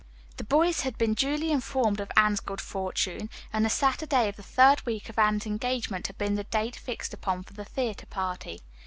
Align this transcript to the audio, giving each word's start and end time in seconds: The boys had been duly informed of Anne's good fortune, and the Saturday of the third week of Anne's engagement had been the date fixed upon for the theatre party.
The 0.37 0.43
boys 0.43 0.81
had 0.81 0.97
been 0.97 1.13
duly 1.13 1.51
informed 1.51 1.99
of 1.99 2.11
Anne's 2.17 2.39
good 2.39 2.59
fortune, 2.59 3.29
and 3.53 3.63
the 3.63 3.69
Saturday 3.69 4.27
of 4.29 4.35
the 4.35 4.41
third 4.41 4.83
week 4.83 5.09
of 5.09 5.19
Anne's 5.19 5.45
engagement 5.45 6.07
had 6.07 6.17
been 6.17 6.33
the 6.33 6.45
date 6.45 6.75
fixed 6.75 7.13
upon 7.13 7.43
for 7.43 7.53
the 7.53 7.65
theatre 7.65 8.07
party. 8.07 8.61